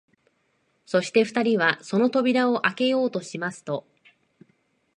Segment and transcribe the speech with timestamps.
[0.87, 3.85] そして二人はその扉をあけようとしますと、